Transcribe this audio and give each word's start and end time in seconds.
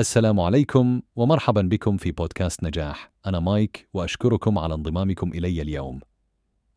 السلام 0.00 0.40
عليكم 0.40 1.02
ومرحبا 1.16 1.62
بكم 1.62 1.96
في 1.96 2.12
بودكاست 2.12 2.64
نجاح. 2.64 3.12
أنا 3.26 3.40
مايك 3.40 3.88
وأشكركم 3.94 4.58
على 4.58 4.74
انضمامكم 4.74 5.32
إلي 5.32 5.62
اليوم. 5.62 6.00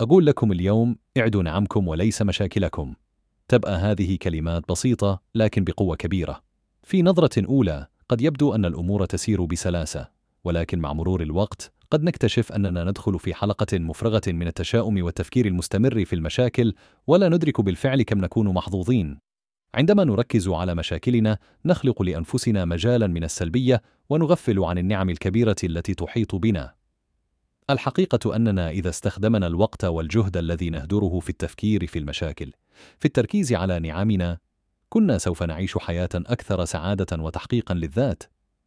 أقول 0.02 0.26
لكم 0.26 0.52
اليوم 0.52 0.96
اعدوا 1.18 1.44
نعمكم 1.44 1.88
وليس 1.88 2.21
مشاكلكم. 2.21 2.94
تبقى 3.47 3.75
هذه 3.78 4.17
كلمات 4.21 4.63
بسيطة 4.70 5.21
لكن 5.36 5.63
بقوة 5.63 5.96
كبيرة. 5.96 6.41
في 6.83 7.01
نظرة 7.01 7.46
أولى 7.46 7.88
قد 8.09 8.21
يبدو 8.21 8.55
أن 8.55 8.65
الأمور 8.65 9.06
تسير 9.06 9.46
بسلاسة 9.46 10.08
ولكن 10.44 10.79
مع 10.79 10.94
مرور 10.94 11.21
الوقت 11.21 11.71
قد 11.92 12.03
نكتشف 12.03 12.51
أننا 12.51 12.83
ندخل 12.83 13.19
في 13.19 13.33
حلقة 13.33 13.79
مفرغة 13.79 14.21
من 14.28 14.47
التشاؤم 14.47 15.03
والتفكير 15.03 15.46
المستمر 15.46 16.05
في 16.05 16.13
المشاكل 16.16 16.73
ولا 17.08 17.30
ندرك 17.30 17.62
بالفعل 17.62 18.02
كم 18.02 18.17
نكون 18.17 18.53
محظوظين. 18.53 19.33
عندما 19.76 20.03
نركز 20.03 20.48
على 20.48 20.76
مشاكلنا 20.76 21.38
نخلق 21.66 22.02
لأنفسنا 22.02 22.66
مجالا 22.66 23.08
من 23.08 23.23
السلبية 23.23 23.81
ونغفل 24.09 24.59
عن 24.59 24.77
النعم 24.77 25.09
الكبيرة 25.09 25.55
التي 25.63 25.93
تحيط 25.93 26.35
بنا. 26.35 26.73
الحقيقة 27.70 28.35
أننا 28.35 28.70
إذا 28.70 28.89
استخدمنا 28.89 29.48
الوقت 29.48 29.85
والجهد 29.85 30.38
الذي 30.38 30.70
نهدره 30.70 31.20
في 31.20 31.29
التفكير 31.29 31.88
في 31.88 31.99
المشاكل 31.99 32.51
في 32.99 33.05
التركيز 33.05 33.53
على 33.53 33.79
نعمنا 33.79 34.38
كنا 34.89 35.17
سوف 35.17 35.43
نعيش 35.43 35.77
حياة 35.77 36.09
أكثر 36.15 36.65
سعادة 36.65 37.23
وتحقيقا 37.23 37.76
للذات. 37.76 38.23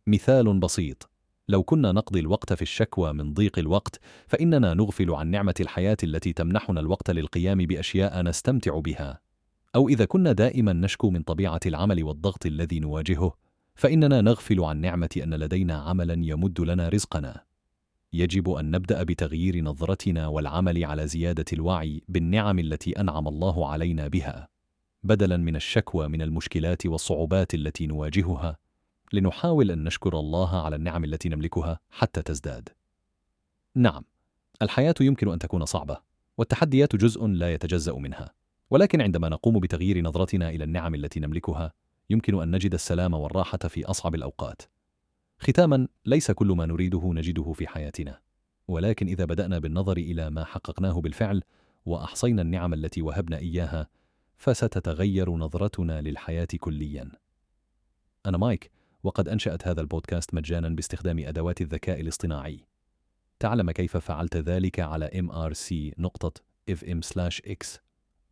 مثال 0.06 0.60
بسيط 0.60 1.10
لو 1.48 1.62
كنا 1.62 1.92
نقضي 1.92 2.20
الوقت 2.20 2.52
في 2.52 2.62
الشكوى 2.62 3.12
من 3.12 3.34
ضيق 3.34 3.58
الوقت 3.58 4.00
فإننا 4.26 4.74
نغفل 4.74 5.10
عن 5.10 5.26
نعمة 5.26 5.54
الحياة 5.60 5.96
التي 6.02 6.32
تمنحنا 6.32 6.80
الوقت 6.80 7.10
للقيام 7.10 7.58
بأشياء 7.58 8.22
نستمتع 8.22 8.78
بها. 8.78 9.25
أو 9.76 9.88
إذا 9.88 10.04
كنا 10.04 10.32
دائما 10.32 10.72
نشكو 10.72 11.10
من 11.10 11.22
طبيعة 11.22 11.60
العمل 11.66 12.04
والضغط 12.04 12.46
الذي 12.46 12.80
نواجهه 12.80 13.36
فإننا 13.74 14.20
نغفل 14.20 14.60
عن 14.60 14.80
نعمة 14.80 15.08
أن 15.16 15.34
لدينا 15.34 15.74
عملا 15.74 16.14
يمد 16.18 16.60
لنا 16.60 16.88
رزقنا. 16.88 17.44
يجب 18.12 18.50
أن 18.50 18.70
نبدأ 18.70 19.02
بتغيير 19.02 19.60
نظرتنا 19.64 20.26
والعمل 20.26 20.84
على 20.84 21.06
زيادة 21.06 21.44
الوعي 21.52 22.02
بالنعم 22.08 22.58
التي 22.58 23.00
أنعم 23.00 23.28
الله 23.28 23.68
علينا 23.68 24.08
بها 24.08 24.48
بدلا 25.02 25.36
من 25.36 25.56
الشكوى 25.56 26.08
من 26.08 26.22
المشكلات 26.22 26.86
والصعوبات 26.86 27.54
التي 27.54 27.86
نواجهها. 27.86 28.56
لنحاول 29.12 29.70
أن 29.70 29.84
نشكر 29.84 30.18
الله 30.18 30.64
على 30.64 30.76
النعم 30.76 31.04
التي 31.04 31.28
نملكها 31.28 31.80
حتى 31.90 32.22
تزداد. 32.22 32.68
نعم 33.74 34.04
الحياة 34.62 34.94
يمكن 35.00 35.28
أن 35.28 35.38
تكون 35.38 35.64
صعبة 35.64 35.98
والتحديات 36.38 36.96
جزء 36.96 37.26
لا 37.26 37.54
يتجزأ 37.54 37.92
منها. 37.92 38.32
ولكن 38.70 39.00
عندما 39.00 39.28
نقوم 39.28 39.60
بتغيير 39.60 40.02
نظرتنا 40.02 40.50
إلى 40.50 40.64
النعم 40.64 40.94
التي 40.94 41.20
نملكها 41.20 41.72
يمكن 42.10 42.42
أن 42.42 42.50
نجد 42.50 42.74
السلام 42.74 43.14
والراحة 43.14 43.58
في 43.58 43.84
أصعب 43.84 44.14
الأوقات. 44.14 44.62
ختاما 45.38 45.88
ليس 46.06 46.30
كل 46.30 46.46
ما 46.46 46.66
نريده 46.66 47.12
نجده 47.12 47.52
في 47.52 47.66
حياتنا. 47.66 48.20
ولكن 48.68 49.06
إذا 49.06 49.24
بدأنا 49.24 49.58
بالنظر 49.58 49.96
إلى 49.96 50.30
ما 50.30 50.44
حققناه 50.44 51.00
بالفعل 51.00 51.42
وأحصينا 51.86 52.42
النعم 52.42 52.74
التي 52.74 53.02
وهبنا 53.02 53.38
إياها 53.38 53.88
فستتغير 54.36 55.30
نظرتنا 55.30 56.00
للحياة 56.00 56.48
كليا. 56.60 57.10
أنا 58.26 58.38
مايك 58.38 58.70
وقد 59.02 59.28
أنشأت 59.28 59.68
هذا 59.68 59.80
البودكاست 59.80 60.34
مجانا 60.34 60.68
باستخدام 60.68 61.18
أدوات 61.18 61.60
الذكاء 61.60 62.00
الاصطناعي. 62.00 62.66
تعلم 63.38 63.70
كيف 63.70 63.96
فعلت 63.96 64.36
ذلك 64.36 64.80
على 64.80 65.10
mrc.fm/x 65.14 65.96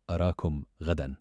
أراكم 0.09 0.63
غدا. 0.83 1.15